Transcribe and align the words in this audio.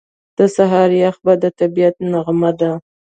•د 0.37 0.39
سهار 0.55 0.89
یخ 1.03 1.15
باد 1.25 1.37
د 1.43 1.45
طبیعت 1.59 1.95
نغمه 2.11 2.51
ده. 2.59 2.71